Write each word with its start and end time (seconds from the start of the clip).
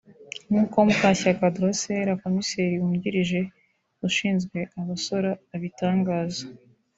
nk’uko 0.49 0.75
Mukashyaka 0.87 1.45
Drocelle 1.55 2.13
komiseri 2.23 2.75
wungirije 2.81 3.39
ushinzwe 4.07 4.57
abasora 4.81 5.29
abitangaza 5.55 6.43